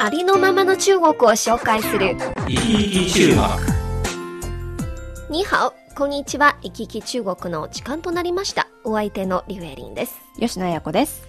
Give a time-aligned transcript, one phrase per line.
[0.00, 2.16] ありのままの中国を紹介する。
[2.46, 3.28] 生き生き中
[5.28, 6.56] 国に好、こんにちは。
[6.62, 8.68] 行き来中国の時間となりました。
[8.84, 10.14] お相手のリュウエリンです。
[10.38, 11.22] 吉野彩子です。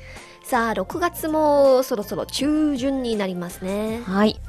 [0.43, 4.01] さあ、6月もそろそろ中旬になりますね。
[4.05, 4.39] はい。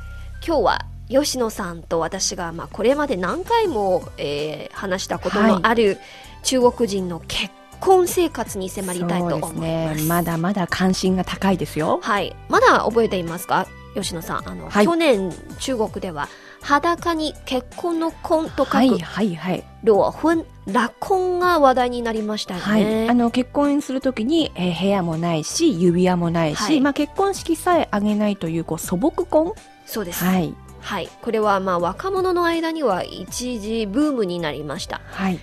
[0.46, 5.98] 今日は吉野さんと私が、まあ、これまで何回も、えー話したことのある
[6.42, 7.50] 中国人の結
[7.80, 9.54] 婚生活に迫りたいと思います。
[9.54, 10.08] そうですね。
[10.08, 11.98] まだまだ関心が高いですよ。
[12.02, 12.34] はい。
[12.48, 13.66] まだ覚えていますか？
[13.94, 14.48] 吉野さん。
[14.48, 16.28] あの、はい去年中国では
[16.62, 19.64] 裸に結婚の婚と書く、はいはいはい。
[19.84, 22.84] 裸婚、裸婚が話題になりましたよはい。
[22.84, 23.08] ね。
[23.08, 29.54] あの、結婚するときに、えー部屋もないし、指輪もないし、はいまあ結婚式さえ挙げないという、こう、素朴婚？
[29.86, 30.22] そうです。
[30.24, 30.54] はい。
[30.80, 31.08] はい。
[31.22, 35.00] これはまあ若者の間には一時ブームになりました。
[35.06, 35.38] はい。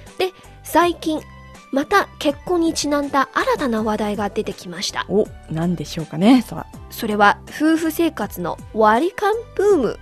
[0.64, 1.22] 最近、
[1.72, 5.06] また結婚にちなんだ新たな話題が出てきました。
[5.10, 6.42] お、なんでしょうかね。
[6.42, 6.66] そう。
[6.90, 10.00] それは夫婦生活の割り勘ブーム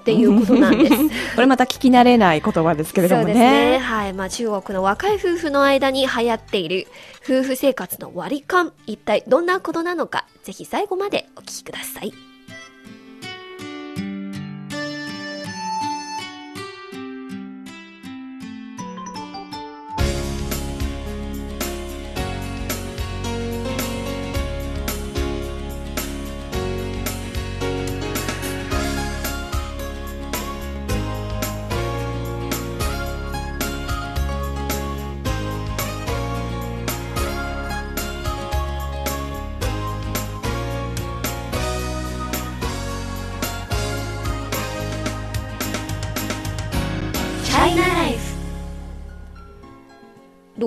[0.00, 0.96] っていうことなんです。
[1.36, 3.34] これまた聞き慣れない言葉ですけれどもね。
[3.34, 3.78] ね。
[3.78, 4.12] はい。
[4.12, 6.88] まあ中国の若い夫婦の間に流行っている
[7.24, 8.72] 夫婦生活の割り勘。
[8.86, 12.31] 一体どんなことなのか、ぜひ最後までお聞きください。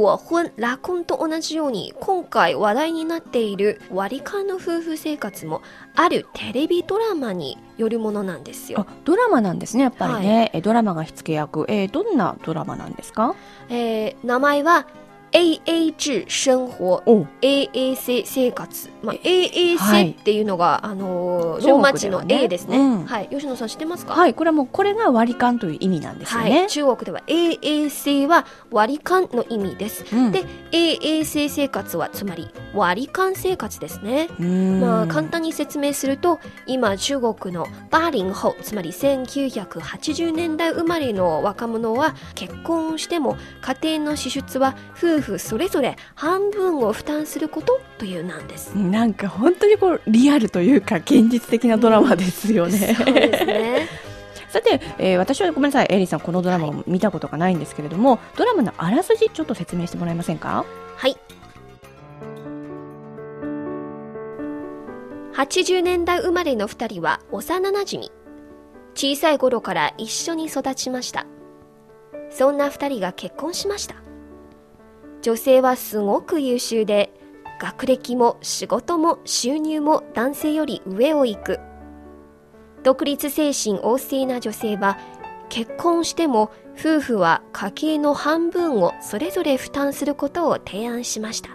[0.01, 5.61] 裸婚、裸婚と同じように今回話題になっている割り勘の夫婦生活も
[5.95, 8.79] あるテレビドラマによるものなんですよ。
[8.81, 10.51] あ、ドラマなんですね、やっぱりね。
[10.53, 11.65] えドラマが火付け役。
[11.67, 13.35] えーどんなドラマなんですか？
[13.69, 14.87] えー名前は
[15.35, 17.25] AA 制生活お。
[17.41, 20.11] AAC 生活、まあ、は AAC い。
[20.11, 23.05] っていうのが、あのー中ローマ字の A ですね、うん。
[23.05, 23.27] はい。
[23.29, 24.13] 吉野さん知ってますか？
[24.13, 24.33] はい。
[24.33, 26.67] これはもう、これが割り勘という意味なんですよはい、ね。
[26.69, 30.31] 中国では AAC は割り勘の意味です、うん。
[30.31, 34.29] で AAC 生活はつまり割り勘生活ですね。
[34.39, 48.73] まあ、簡単に説明すると今中国のバーリンホつまり1980年代生まれの若者は結婚しても家庭の支出は夫婦それぞれ半分を負担することというなんです。
[48.75, 52.95] なんか本当にこうリアルというか現実的なドラマですよね。
[52.95, 53.87] そうですね。
[54.49, 60.65] さて、えー私はごめんなさい、エリーさんこのドラマを見たことがないんですけれども、ドラマのあらすじちょっと説明してもらえませんか？
[60.95, 61.17] はい。
[65.33, 68.11] 80年代生まれの2人は幼なじみ。
[68.93, 71.25] 小さい頃から一緒に育ちました。
[72.29, 73.95] そんな2人が結婚しました。
[75.25, 77.11] 女性はすごく優秀で、
[77.59, 81.59] 学歴も仕事も収入も男性より上を行く。
[82.83, 84.99] 独立精神旺盛な女性は
[85.49, 91.49] 結婚しても夫婦は家計の半分をそれぞれ負担することを提案しました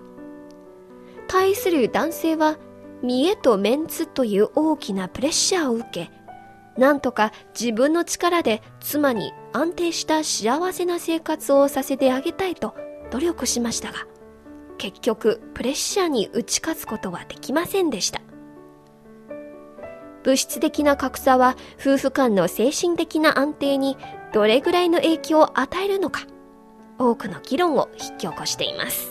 [1.28, 2.58] 対する男性は
[3.00, 6.10] 見栄とメンツという大きなプレッシャーを受け
[6.76, 12.74] なんとか自分の力で妻に安定した幸せな生活をさせてあげたいと
[13.10, 14.06] 努力しましたが
[14.78, 18.22] 結局プレッシャーに打ち勝つことはできませんでした。
[20.22, 23.96] 物質的な格差は夫婦間の精神的な安定に
[24.32, 26.26] どれぐらいの影響を与えるのか
[26.98, 29.09] 多くの議論を引き起こしています。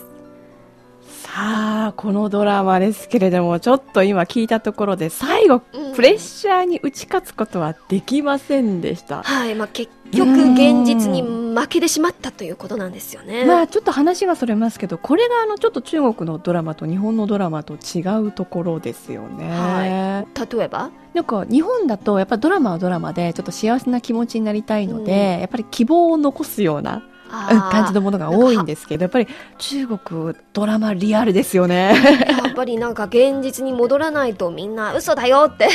[1.32, 9.22] さあ、このドラマですけれども、ちょっと今聞いたところで、最後、うんプレッシャーに打ち勝つことはできませんでした。
[9.22, 13.44] はい、まあ、結局現実に負けてしまったということなんですよね。
[13.44, 19.50] まあちょっと話がそれますけど、これがあのちょっと中国のドラマと日本のドラマと違うところですよね。
[19.50, 20.90] は例えば？
[21.12, 29.28] なんか日本だとやっぱドラマはドラマでちょっと幸せな気持ちになりたいので、うんやっぱり希望を残すようなうん感じのものが多いんですけどやっぱり
[29.58, 31.94] 中国ドラマリアルですよね。
[32.26, 35.68] やっぱぱりなんか現実に戻らないとみんな嘘だよって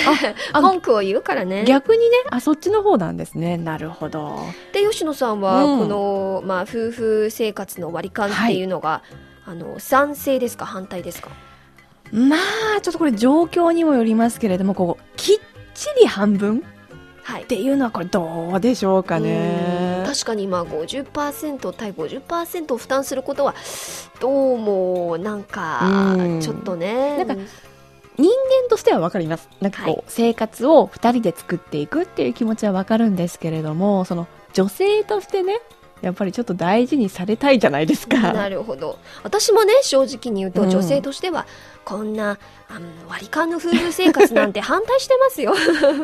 [0.53, 1.63] あ文句を言うからね。
[1.65, 3.57] 逆にねあそっちの方なんですね。
[3.57, 4.37] なるほど。
[4.73, 5.79] で吉野さんはうん。
[5.79, 9.01] この、まあ、夫婦生活の割り勘っていうのが、
[9.45, 11.29] あの賛成ですか反対ですか？
[12.11, 12.35] ま
[12.77, 15.37] あちょっとこれ状況にもよりますけれどもこうきっ
[15.73, 16.63] ちり半分
[17.23, 17.43] はい。
[17.43, 19.23] っていうのはこれどうでしょうかうん。
[19.23, 19.84] ね
[20.15, 23.53] 確かにまあ50%対50%を負担することは
[24.21, 26.41] どうもなんかうん。
[26.41, 27.17] ちょっとね。
[27.17, 27.35] なんか
[28.17, 29.49] 人間としては分かります。
[29.59, 30.03] なんかこう、はい。
[30.07, 35.59] 生活を2人で作っていくっていう気持ちは分かるんですけれどもその女性としてね
[36.01, 38.31] やっぱりちょっと大事にされたいじゃないですか。
[38.31, 38.97] なるほど。
[39.23, 40.69] 私もね正直に言うと、うん。
[40.69, 41.45] 女性としては
[41.85, 42.37] こんな
[42.67, 45.53] あの割り勘の夫婦生活なんて反対してますよ。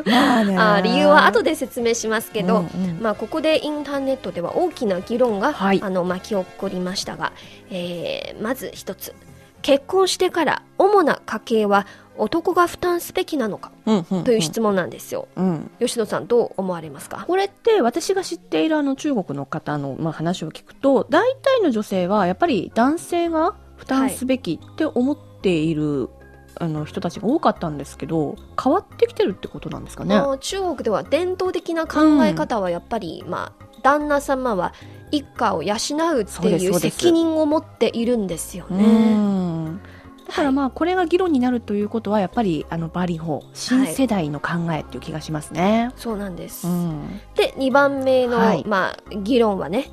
[0.06, 3.00] まあ 理由は後で説明しますけど、うんうん。
[3.02, 5.80] まあ、ここでインターネットでは大きな議論が、はい。
[5.82, 7.32] あの巻き起こりましたが、
[7.70, 9.14] えーまず一つ。
[9.62, 11.86] 結婚してから主な家計は
[12.18, 14.24] 男が負担すべきなのかうんうんうん。
[14.24, 15.70] という質問なんですよ、うん。
[15.80, 17.24] 吉野さんどう思われますか？
[17.26, 26.08] これって私が知っているあの中国の方の、まあ、話を聞くと大体の女性はやっぱり男性が負担すべきって思っている、
[26.56, 30.14] あの人たちが多かったんですけど変わってきてるってことなんですかね？
[30.16, 34.74] まあ中国では伝統的な考え方はやっぱり、まあ、旦那様は
[35.10, 35.74] 一家を養
[36.16, 39.14] うっていう責任を持っているんですようね。
[39.14, 39.80] ん。
[40.28, 45.90] だからまあこれが議論になるということはやっぱりあのバリホ新世代の考えっていう気がしますね。
[45.96, 47.20] そうなんです、うん。
[47.34, 48.64] で2番目の、はい。
[48.66, 49.90] まあ、議論はね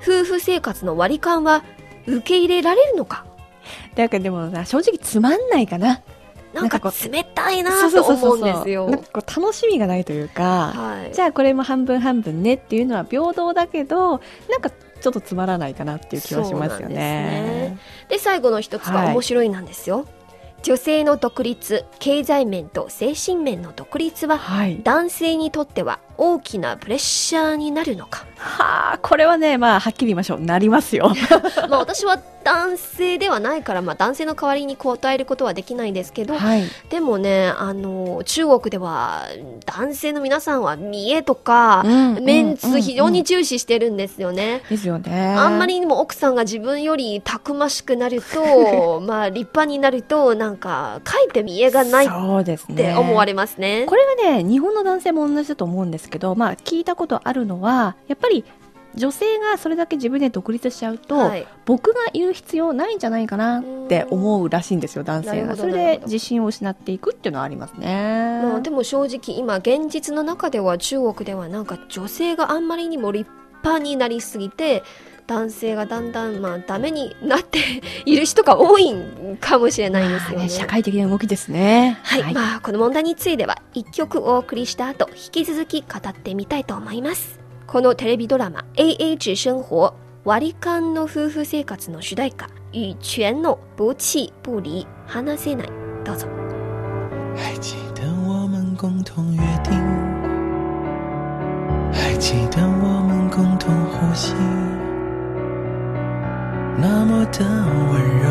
[0.00, 1.62] 夫婦生活の割り勘は
[2.06, 3.24] 受け入れられるのか
[3.94, 6.02] だからでもな正直つまんないかな。
[6.52, 6.78] なんか
[7.10, 8.90] 冷たいなと思うんですよ。
[8.90, 10.72] なんかこう楽しみがないというか。
[10.74, 14.20] はい、じゃあこれも半分半分ねっていうのは平等だけど
[14.50, 17.78] なんかちょっとつまらないかなっていう気はしますよね。
[18.08, 20.06] で最後の一つがはい面白いなんですよ、
[20.62, 24.80] 女性の独立経済面と精神面の独立ははい。
[24.82, 28.26] 男性にとっては大きなプレッシャーになるのか？
[28.36, 31.12] はあこれはねまあはっきり言いましょうなりますよ。
[31.70, 36.64] まあ私は男性ではないから、まあ、男性の代わりに答えることはできないんですけど、はい。
[36.90, 39.26] でもねあの中国では
[39.64, 41.84] 男性の皆さんは見栄とか、
[42.20, 44.62] メンツ非常に重視してるんですよね。
[44.68, 45.36] ですよね。
[45.38, 52.74] あんまりにも奥さんが自分よりたくましくなると、 まあ立派になると、なんか、かえって見栄がないっそうですね。
[52.74, 53.84] て思われますね。
[53.86, 58.44] これはね日本の男性も同じだと思うんですけどまあ聞いたことあるのはやっぱり
[58.94, 65.56] 女性がそれだけ自分で独立しちゃうと、はい、僕が言う必要ないんじゃないかなって思うらしいんですよ男性が。
[65.56, 73.28] それで自信を失っていくっていうのはありますね、まあ、でも正直今現実の中では中国ではなんか女性があんまりにも立
[73.62, 74.82] 派になりすぎて
[75.26, 77.58] 男性がだんだんまあダメになって
[78.04, 80.36] いる人が多いんかもしれないですよね。
[80.36, 81.98] まあね社会的な動きですね。
[82.02, 87.40] はい、まあこの問題については一曲お送りした後引き続き語ってみたいと思います。
[87.66, 95.68] このテレビドラマ AA 制生活割り勘の夫婦生活の主題歌羽泉の不弃不離話せない。
[96.04, 96.26] どうぞ。
[97.34, 99.72] 还记得我们共同约定，
[101.92, 104.34] 还记得我们共同呼吸，
[106.76, 107.44] 那么的
[107.90, 108.28] 温柔，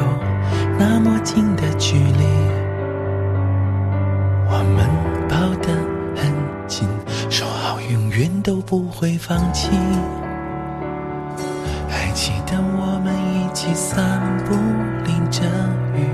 [0.77, 2.25] 那么近的距离，
[4.49, 4.89] 我们
[5.29, 5.69] 抱得
[6.15, 6.31] 很
[6.67, 6.87] 紧，
[7.29, 9.69] 说好永远都不会放弃。
[11.87, 14.55] 还记得我们一起散步，
[15.05, 15.43] 淋着
[15.95, 16.05] 雨，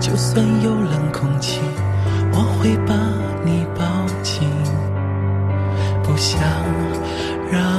[0.00, 1.60] 就算有冷空气，
[2.32, 2.94] 我会把
[3.44, 3.84] 你抱
[4.22, 4.48] 紧，
[6.02, 6.40] 不想
[7.50, 7.77] 让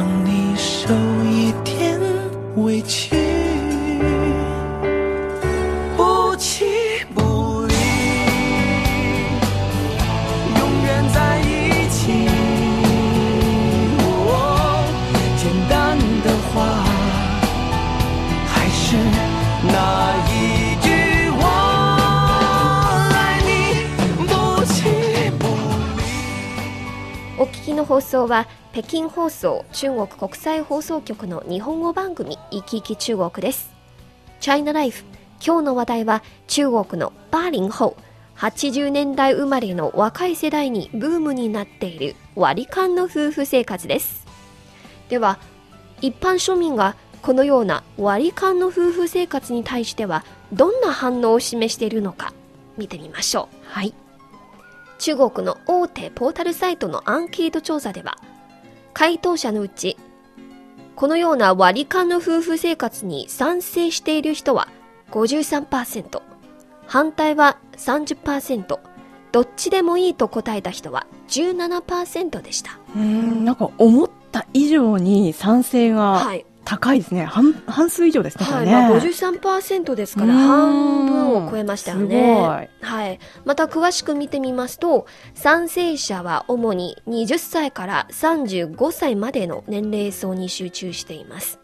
[28.20, 33.72] 送は北京放送中国国際放送局の日本語番組「いきいき中国」です。
[34.42, 35.06] チャイナライフ
[35.46, 37.96] 今日の話題は中国のバーリンホ
[38.36, 44.26] 80年代生まれの若い世代にブームになっている割り勘の夫婦生活です。
[45.08, 45.40] では
[46.02, 52.34] 一般庶民がこのような割り勘の夫婦生活に対してはどんな反応を示しているのか
[52.78, 53.56] 見てみましょう。
[53.66, 53.94] はい
[55.00, 58.18] 中国の大手ポータルサイトのアンケート調査では
[58.94, 59.98] 回答者のうち
[60.96, 64.68] このような割り勘の夫婦生活に賛成している人は
[65.12, 66.22] 53%
[66.86, 68.80] 反対は30%、
[69.32, 72.80] どっちでもいいと答えた人は17%でした。
[72.96, 76.46] うんなんか思った以上に賛成がはい。
[76.70, 77.26] 高いですね。
[77.26, 78.68] 半半数以上ですね、こはい。
[78.68, 82.70] まあ、53%ですからうん半分を超えましたよすね。
[82.82, 83.20] はい。
[83.44, 91.60] また詳しく見てみますと、賛成者は主に20歳から35歳までの年齢層に集中しています。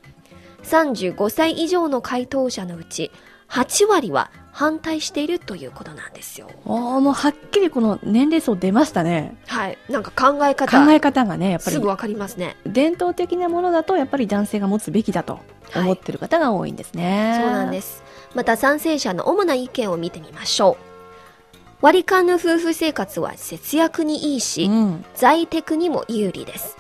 [0.64, 3.12] 35歳以上の回答者のうち
[3.50, 6.50] 8割は反対しているということなんですよ。
[6.64, 9.36] もうはっきりこの年齢層出ましたね。
[9.48, 9.78] はい。
[9.90, 12.56] なんか考え方、考え方がね、やっぱりすぐわかりますね。
[12.66, 15.42] 伝統的なものだとやっぱり男性が持つべきだと
[15.76, 17.38] 思ってる方が多いんですね。
[17.42, 18.02] そうなんです。
[18.34, 21.56] また賛成者の主な意見を見てみましょう。
[21.82, 25.06] 割り勘の夫婦生活は節約にいいし、うん。
[25.16, 26.78] 在宅にも有利です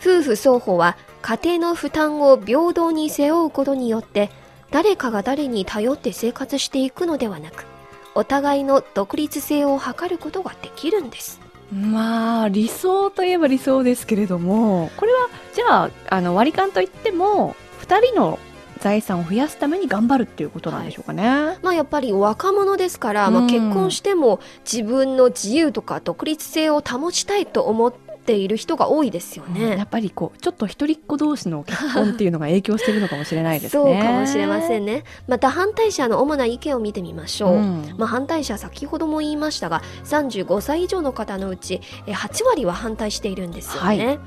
[0.00, 4.30] 夫婦双方は家庭の負担を平等に背負うことによって
[4.70, 7.66] 誰かが誰に頼って生活していくのではなく
[8.14, 11.40] お互いの独立性を図ることができるんです。
[11.72, 18.40] まあ、理想といえば理想ですけれども、これは、じゃあ、あの、割り勘といっても、二人の
[18.80, 21.58] 財産を増やすために頑張るっていうことなんでしょうかね。
[21.62, 27.92] まあやっぱり若者ですから、まあ、うん結婚しても自分の自由とか独立性を保ちたいと思っ
[28.30, 33.82] ている人が多いですよね、やっぱりこう、ちょっと一人っ子同士の結婚っていうのが影響してるのかもしれないですね。
[33.82, 34.92] そうかもしれませんね。
[34.92, 37.94] ねまた反対者の主な意見を見てみましょう、うん。
[37.98, 44.18] まあ、反対者先ほども言いましたが35歳以上の方のうちえ8割は反対しているんですよね。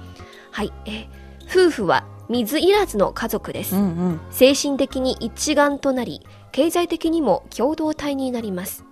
[0.51, 1.07] はい、え
[1.49, 4.19] 夫婦は水いらずの家族です、うん。
[4.31, 8.85] 精神的に一丸となり経済的にも共同体になります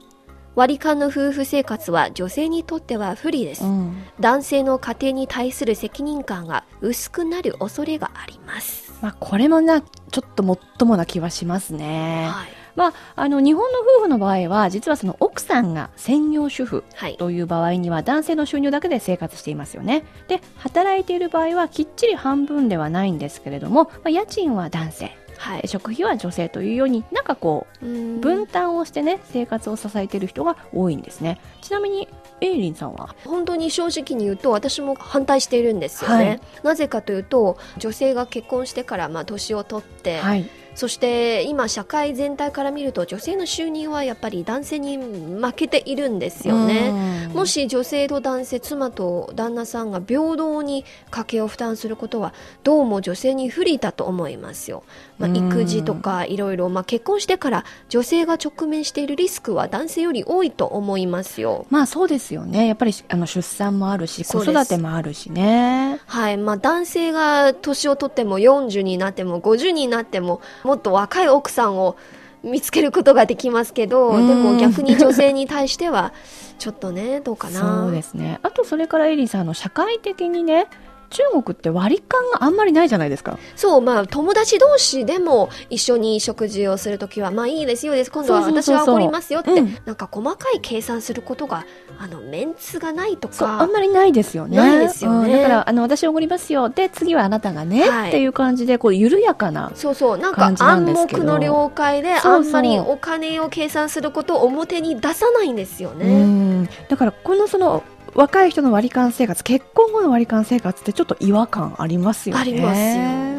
[0.55, 3.69] 割り勘の夫婦生活は女性にとっては不利です、うん。
[3.69, 4.03] うん。
[4.19, 12.27] 男性の家庭に対する責任感が薄くなる恐れがあります、まあ、これもな、ちょっともっともな気はしますね。
[12.29, 20.03] はい、まあ、あの、日本の夫婦の場合は、実はその奥さんが専業主婦はい、という場合には男性の収入だけで生活していますよね。
[20.27, 31.39] で、働いている場合はきっちり半分ではないんですけれども、まあ、家賃は男性、はい食費は女性というように、なんかこう、分分担をしてね、生活を支えている人が多いんですね。
[31.61, 32.07] ちなみに、
[32.41, 33.15] エイリンさんは？
[33.25, 40.47] 本当に正直に言うと私も反対しているんですよね、はいなぜかというと女性が結婚してからまあ年を取って、はい。
[40.75, 46.89] そして今社会全体から見ると女性の収入はやっぱり男性に負けているんですよね
[47.27, 54.83] うんもし女性と男性妻と旦那さんが平等に家計を負担することはどうも女性に不利だと思いますよ、
[55.17, 62.67] まあ、うん育児とかいろいろ、まあ、結婚してから女性が直面しているリスクは男性より多いと思いますよまあそうですよね。
[62.67, 65.99] やっぱりあの出産もあるし、子育てもあるしね。
[66.05, 66.37] はい。
[66.37, 71.95] まあ男性が年を取っても40になっても50になってももっと若い奥さんを
[72.43, 76.13] 見つけることができますけど、うんでも逆に女性に対しては
[76.57, 77.83] ちょっとね、どうかな。
[77.83, 78.39] そうですね。
[78.43, 80.67] あとそれからエイリンさん、あの社会的にね、
[81.11, 83.37] 中国って割り勘があんまりないじゃないですか。
[83.55, 88.11] そう、まあ友達同士でも一緒に食事をするときは、まあいいですよです。
[88.11, 91.65] 今度は私はおごりますよって、うんなんか細かい計算することが、
[91.99, 93.61] あの、メンツがないとか。
[93.61, 94.57] あんまりないですよね。
[94.57, 96.69] ないですよねうんだから、あの、私おごりますよ。
[96.69, 99.71] で、次はあなたがね、はいっていう感じで、こう、緩やかな。
[99.75, 106.23] そうそう、なんか暗黙の了解であんまりお金を計算することを表に出さないんですようね。
[106.23, 106.69] ん。
[106.89, 112.41] だから、このその、若い人の割り勘生活、結婚後の割り勘生活ってちょっと違和感ありますよね。
[112.41, 113.31] ありますよ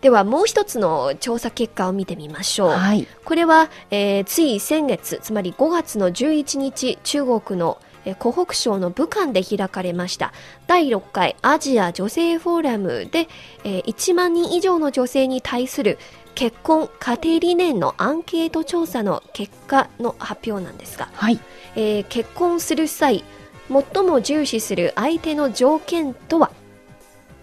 [0.00, 2.70] ではもう一つの調査結果を見てみましょう。
[2.70, 3.06] はい。
[3.24, 10.32] これは、えーつい先月、つまり5月の11日、中国のえー湖北省の武漢で開かれました
[10.68, 13.28] 第6回アジア女性フォーラムで、
[13.64, 15.98] えー1万人以上の女性に対する
[16.36, 21.40] 結婚家庭理念のアンケート調査の結果の発表なんですが、はい。
[21.74, 23.24] えー結婚する際
[23.68, 26.50] 最も重視する相手の条件とは、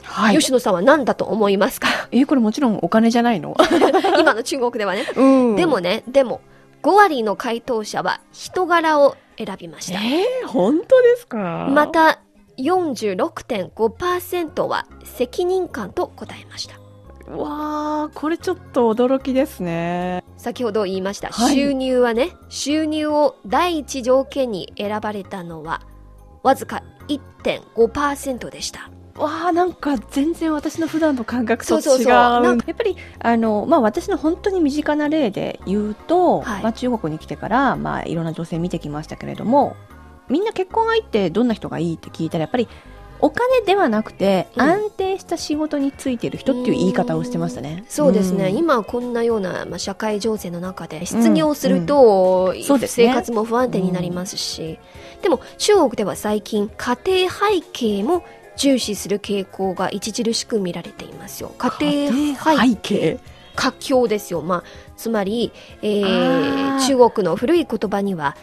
[0.03, 0.37] はい。
[0.37, 1.87] 吉野さんは何だと思いますか？
[2.11, 3.55] えーこれもちろんお金じゃないの？
[4.19, 6.41] 今の中国ではね うんでもね、でも、
[6.83, 9.99] 5割の回答者は人柄を選びました。
[9.99, 11.67] えー、本当ですか？
[11.71, 12.19] また、
[12.57, 16.75] 46.5%は責任感と答えました。
[17.31, 20.23] わー、これちょっと驚きですね。
[20.37, 25.81] 先ほど言いました、はい収入はね、収入を第一条件に選ばれたのは、
[26.45, 28.91] わずか1.5%でした。
[29.17, 31.81] わー、なんか全然私の普段の感覚と違う。
[31.81, 39.75] そうそうそうやっぱり、あの、まあ私の本当に身近な例で言うと、はいまあ中国に来てから、まあいろんな女性見てきましたけれども、
[40.29, 42.67] みんな結婚相手どんな人がいいって聞いたらやっぱり
[43.19, 44.61] お金ではなくて、うん。
[44.61, 47.85] 安定した仕事についてる人っていう言い方をしてましたね。
[47.87, 48.57] そうですね、ん。
[48.57, 53.07] 今こんなような、まあ、社会情勢の中で失業すると、そうですね。
[53.07, 54.79] 生活も不安定になりますし、
[55.21, 58.23] でも中国では最近家庭背景も
[58.57, 61.51] 重視する傾向が著しく見られていますよ。
[61.57, 63.19] 家庭背背景？
[63.55, 64.63] 家境ですよ、まあ、
[64.97, 66.87] つまり、えあー、ー。
[66.87, 68.35] 中国の古い言葉には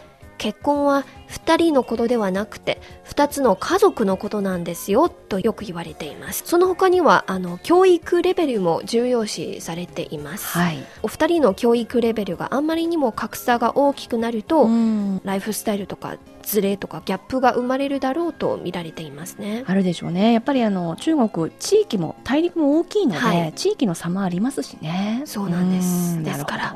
[0.43, 6.43] 結婚は2人のことではなくて2つの家族のことなんですよとよく言われています。
[6.45, 10.85] その他にはあの教育レベルも重要視されています、はい。
[11.01, 15.21] お二人の教育レベルがあんまりにも格差が大きくなると、うん。
[15.23, 19.63] ライフスタイルとかズレとかギャップが生まれるだろうと見られていますね。
[19.65, 20.33] あるでしょうね。
[20.33, 23.53] やっぱりあの中国地域も大陸も大きいので、はい。
[23.53, 25.21] 地域の差もありますしね。
[25.23, 26.17] そうなんです。
[26.17, 26.23] うん。
[26.25, 26.75] ですから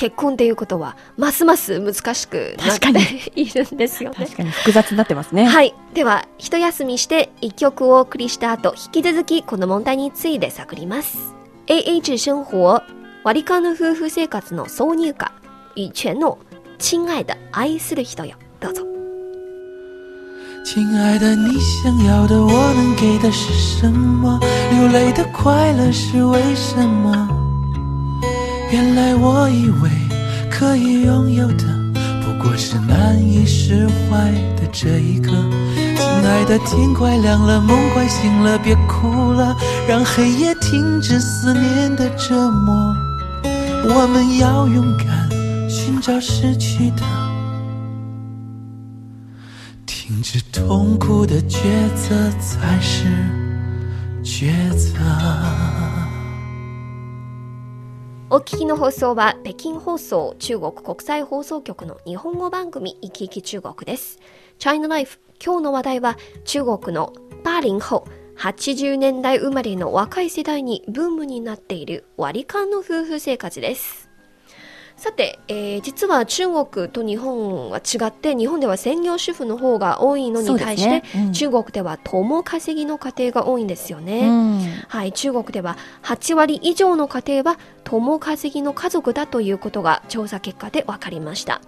[0.00, 5.44] 結婚っていうことはますます難しくなっ確かにているんですよね確かに複雑になってますね。
[5.44, 5.74] はい。
[5.92, 11.34] では、一休みして一曲をお送りした後、引き続きこの問題について探ります。
[11.66, 12.82] AA 制生活、
[13.24, 15.32] 割り勘の夫婦生活の挿入歌、
[15.76, 16.38] 以前の
[16.78, 18.36] 親愛的愛する人よ。
[18.58, 18.86] どうぞ。
[20.64, 24.40] 亲爱的，你想要的我能给的是什么？
[24.72, 27.49] 流泪的快乐是为什么？
[28.72, 29.90] 原来我以为
[30.48, 31.64] 可以拥有的，
[32.22, 35.32] 不过是难以释怀的这一刻。
[35.74, 39.56] 亲爱的，天快亮了，梦快醒了，别哭了，
[39.88, 42.94] 让黑夜停止思念的折磨。
[43.92, 45.28] 我们要勇敢
[45.68, 47.02] 寻找失去的。
[49.84, 51.58] 停止痛苦的抉
[51.96, 53.06] 择才是
[54.22, 55.00] 抉择。
[58.32, 64.20] お聞きの放送は北京放送中国国際放送局の日本語番組いきいき中国です。
[64.60, 68.06] China Life 今日の話題は中国の80後
[68.36, 73.99] 80年代生まれの若い世代にブームになっている割り勘の夫婦生活です。
[75.00, 84.28] さて、えー実は中国と日本は違って日本では専業主婦の方が多いのに対して、ねうん中国では共稼ぎの家庭が多いんですよね。
[84.28, 91.62] うんはい、中国では8割以上の家庭は共稼ぎの家族だということが調査結果で分かりました。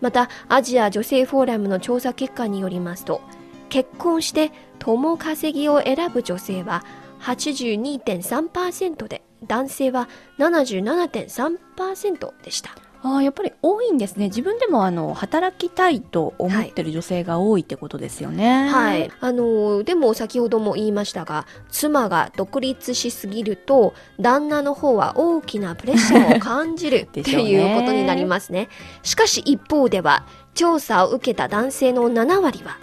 [0.00, 3.20] また、アジア女性フォーラムの調査結果によりますと、
[3.68, 6.84] 結婚して共稼ぎを選ぶ女性は
[7.22, 12.70] 82.3%で、男性は77.3%でした。
[13.02, 19.12] ああやっぱり多いんですね自分でもあの働きたいと思ってる女性が多いってことですよねはい。
[19.20, 28.68] あの、でも先ほども言いましたが、妻が独立しすぎると、旦那の方は大きなプレッシャーを感じる っていうことになりますね。
[29.02, 32.78] しかし一方では、調査を受けた男性の7割は、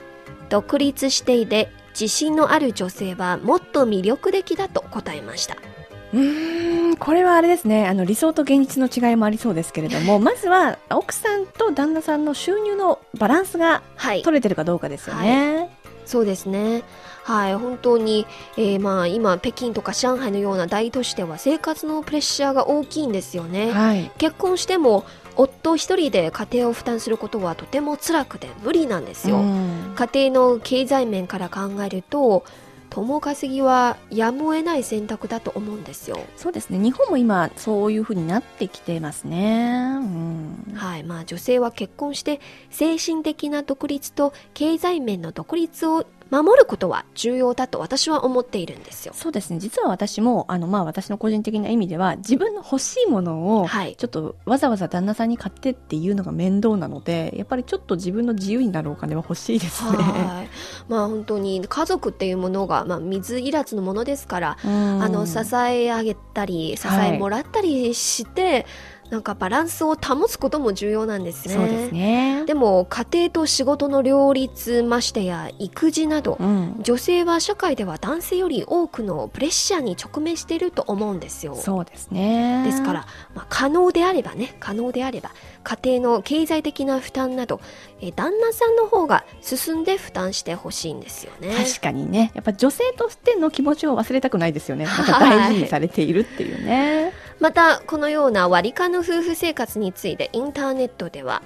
[0.50, 5.58] 独立していて自信のある女性はもっと魅力的だと答えました。
[6.13, 7.88] うーんこれはあれですね。
[7.88, 14.21] あの理想と現実の違いもありそうですけれどもまずは奥さんと旦那さんの収入のバランスがはい。
[14.21, 15.69] 取れてるかどうかですよね、
[16.06, 16.84] そうですね。
[17.23, 23.71] はい、本当に、えーまあ今、北京とか上海のような大都市では生活のプレッシャーが大きいんですよね。
[23.71, 24.12] はい。
[24.17, 29.95] 結婚しても夫一人で家庭を負担することはとても辛くて無理なんですよ、うん。
[29.95, 32.43] 家庭の経済面から考えると
[32.94, 36.20] 共稼ぎはやむを得ない選択だと思うんですよ。
[36.38, 36.78] そうですね。
[36.78, 40.74] 日本も今そういうふうになってきてますね、うん。
[40.76, 41.04] はい。
[41.04, 49.13] まあ女性は結婚して精神的な独立と経済面の独立を守ることは重要だと私は思っているんですよ。
[49.15, 49.60] そうですね。
[49.60, 53.96] 実は私もあの、まあ、私の個人的な意味では自分の欲しいものをはい。
[53.96, 59.89] ちょっとわざわざ旦那さんに買ってっていうのが面倒なのでやっぱりちょっと自分の自由になるお金は欲しいですね。
[59.91, 60.50] はい。
[60.89, 65.04] まあ本当に家族っていうものが、まあ、水いらずのものですからうん。
[65.04, 68.65] あの支え上げたり支えもらったりして、
[69.13, 71.54] なんかバランスを保つことも重要なんですね。
[71.54, 72.45] そうですね。
[72.47, 81.56] でも家庭と仕事の両立ましてや育児など、うん、女性は社会では男性より多くのプレッシャーに直面していると思うんですよ。
[81.56, 82.63] そうですね。
[82.65, 85.30] ですから、まあ、可能であればね可能であれば
[85.63, 87.62] 家庭の経済的な負担など
[88.02, 91.54] えー旦那さんの方が進んで負担してほしいんですよね。
[91.56, 94.86] 確かにねやっぱ女性としての気持ちを忘れたくないですよね。
[94.86, 97.13] なんかはい大事にされているっていうね。
[97.39, 101.41] またこのような割り勘の夫婦生活についてインターネットでは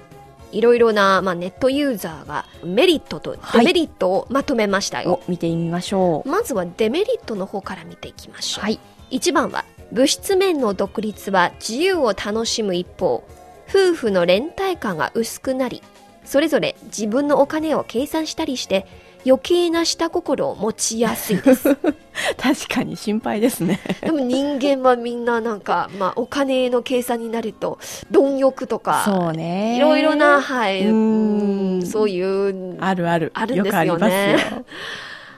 [0.52, 6.28] いろいろな、まあ、ネットユーザーがメリットとはいデメリットをまとめましたよ、を見てみましょう。
[6.28, 8.80] まずはデメリットの方から見ていきましょう、はい。
[9.10, 13.24] 1番は物質面の独立は自由を楽しむ一方
[13.68, 15.82] 夫婦の連帯感が薄くなり
[16.24, 18.86] それぞれ自分のお金を計算したりして
[19.26, 21.76] 余計な下心を持ちやすいです。
[22.36, 23.80] 確かに心配ですね。
[24.00, 27.78] でも人間はみんななんか、まあお金の計算になると、
[28.10, 29.76] 貪欲とか、そうね。
[29.76, 33.30] いろいろな、はい、ううんんそういう、あるある。
[33.34, 34.64] あるんですよねよくありますよ。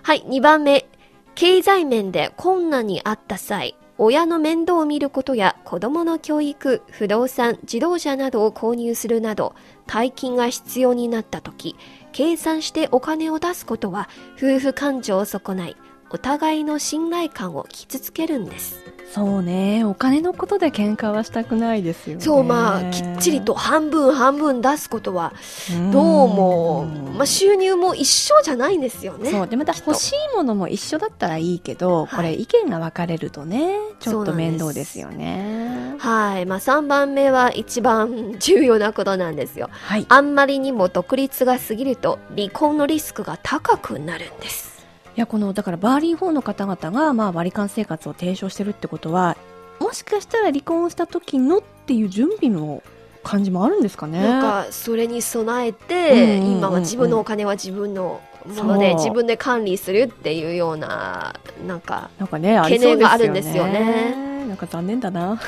[0.02, 0.86] はい、2番目。
[1.34, 9.54] 経済面で困難にあった際、親の面倒を見ることや子供の教育、不動産、自動車などを購入するなど、
[9.86, 11.76] 大金が必要になった時、
[12.12, 15.76] 計算してお金を出すことは夫婦感情を損ない、
[16.10, 18.84] お互いの信頼感を傷つけるんです。
[19.12, 19.84] そうね。
[19.84, 22.22] お金のことで喧嘩はしたくないですよね。
[22.22, 25.32] そう、まあ、きっちりと半分半分出すことは、
[25.72, 25.90] うん。
[25.90, 26.84] どうも、
[27.16, 29.30] まあ、収入も一緒じゃないんですよね。
[29.30, 29.46] そう。
[29.48, 35.69] で、また欲しいものも一緒だったらいいけど、はいこれ意見が分かれるとね、ちょっと面倒ですよね。
[36.00, 36.46] はい。
[36.46, 39.68] まあ、3番目は一番 重要なことなんですよ。
[39.70, 40.06] はい。
[40.08, 44.86] あんまりにも独立が過ぎると離婚のリスクが高くなるんです。
[45.14, 49.36] いや、この、だからバーリン4の方々が、まあ割り勘生活を提唱してるってことは、
[49.78, 52.82] もしかしたら離婚した時のっていう準備の
[53.22, 54.22] 感じもあるんですかね。
[54.22, 61.34] なんか、それに備えて、うんうんうんうん今は自分のお金は自分のもので自分で管理するっていうような、
[61.66, 62.98] なんか、懸念。
[62.98, 65.40] があるんですよねなんか残念だな。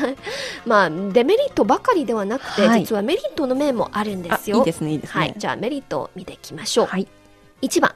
[0.66, 4.56] まあ、デメリットばかりではなくて、はい実はメリットの面もあるんですよ。
[4.56, 5.20] あいいですね、いいですね。
[5.20, 5.34] はい。
[5.36, 6.86] じゃあ、メリットを見ていきましょう。
[6.86, 7.08] はい。
[7.62, 7.94] 1番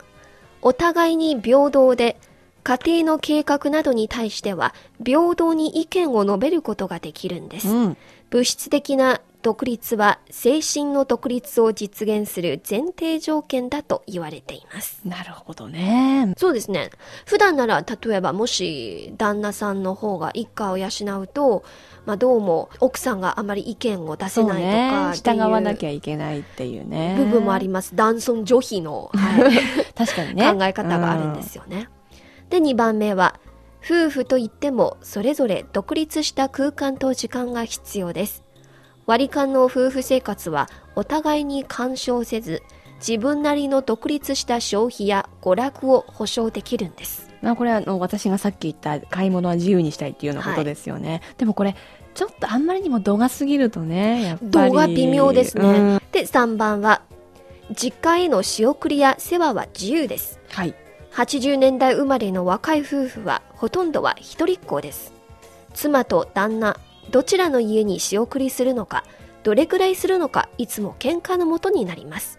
[0.62, 2.16] お互いに平等で
[2.64, 7.96] 家庭の計画などに対しては平等に意見を述べることができるんです、うん。
[8.30, 16.34] 物質的な独立は精神の独立を実現する前提条件だと言われていますなるほどね。
[16.36, 16.90] そうですね
[17.26, 20.88] 普段なら例えばもし旦那さんの方が一家を養
[21.20, 21.62] うと、
[22.06, 25.10] まあ、どうも奥さんがあまり意見を出せないとねか。
[25.10, 27.14] っていう従わなきゃいけないっていうね。
[27.16, 30.52] 部分もあります男尊女卑の、 はい確かにね。
[30.52, 31.88] 考え方があるんですよね。
[32.50, 33.38] で、2番目は、
[33.84, 38.45] 夫婦といってもそれぞれ独立した空間と時間が必要です。
[39.06, 42.62] 割り勘の夫婦生活はお互いに干渉せず、
[42.98, 47.30] 自分なりの独立した消費や娯楽を保障できるんです。
[47.42, 51.22] まあこれはあの私がさっき言った買い物は自由にしたいっていうようなことですよね。
[51.38, 51.76] でもこれ、
[52.14, 54.70] ちょっとあんまりにも度が過ぎるとね、やっぱり。
[54.70, 55.64] 度が微妙ですね。
[55.64, 57.02] うんで、3番は、
[57.74, 60.40] 実家への仕送りや世話は自由です。
[60.48, 60.74] はい。
[61.16, 65.14] 80年代生まれの若い夫婦はほとんどは一人っ子です
[65.72, 66.76] 妻と旦那
[67.10, 69.04] どちらの家に仕送りするのか
[69.42, 72.38] どれくらいするのかいつも喧嘩のもとになります。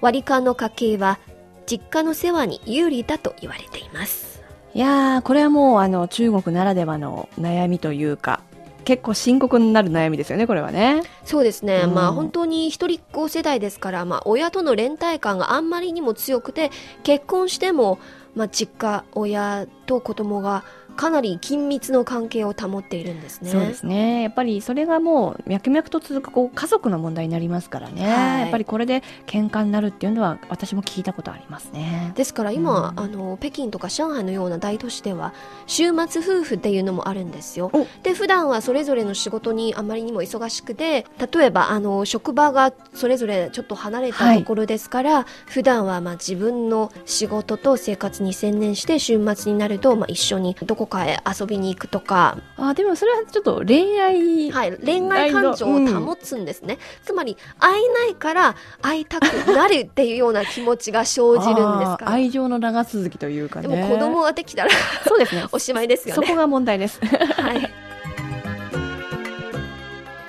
[0.00, 1.18] 割り勘の家計は
[1.66, 4.42] 実家の世話に有利だと言われています。
[4.74, 8.40] いやー、これはもうあの中国ならではの悩みというか、
[8.84, 11.02] 結構深刻になる悩みですよね、これはね。
[11.24, 11.94] そうですね、うん。
[11.94, 16.70] まあ本当に一人っ子世代ですから、まあ、親との連帯感があんまりにも強くて
[17.02, 17.98] 結婚しても、
[18.34, 20.64] まあ、実家親と子供が
[20.94, 24.22] かなり緊密の関係を保っているんですねそうですね。
[24.22, 28.06] やっぱりそれがもう脈々と続くこう家族の問題になりますからね。
[28.06, 32.12] はいやっぱりこれで喧嘩になるっていうのは私も聞いたことありますね。
[32.14, 35.34] ですから今、うんあの北京とか上海のような大都市では
[35.66, 37.86] 週末夫婦っていうのもあるんですよお。
[38.02, 62.10] で普段はそれぞれの仕事にあまりにも忙しくて例えばあの職場がそれぞれちょっと離れたところですから、普段はまあ自分の仕事と生活に専念して週末になると、まあ、一緒にどこかへ遊びに行くとか、あ、でもそれはちょっと恋愛、はい、恋愛感情を保つんですね、つまり会えないから会いたくなるっていうような気持ちが生じるんですから。
[62.12, 63.82] 愛情の長続きというかでね。
[63.82, 64.70] も子供ができたら
[65.06, 65.44] そうですね。
[65.52, 66.26] おしまいですよね。
[66.26, 67.00] そこが問題です。
[67.04, 67.83] はい。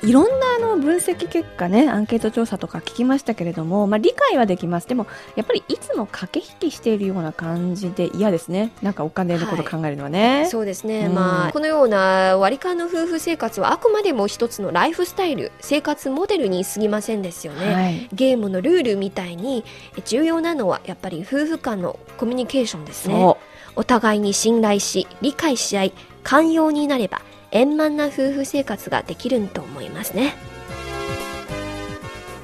[0.06, 4.88] いろんなあの分析結果ね、アンケート調査とか聞きましたけれども、まあ理解はできます。
[4.88, 8.72] でも、やっぱりいつも駆け引きしているような感じで嫌ですね。
[8.84, 10.48] なんかお金のこと考えるのはね。
[10.52, 18.10] そうですね、うんまあこのような割り勘の夫婦生活はあくまでも一つのライフスタイル生活モデルに過ぎませんですよね、はい。
[18.14, 19.64] ゲームのルールみたいに
[19.98, 23.38] え重要なのはやっぱり夫婦間のコミュニケーションですねそ
[23.76, 27.22] お互いに信頼し理解し合い寛容になれば
[27.56, 30.36] 円満な夫婦生活ができると思いますね